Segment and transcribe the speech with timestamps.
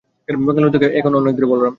[0.27, 1.69] ব্যাঙ্গালোর এখান থেকে অনেক দূরে, বলরাম।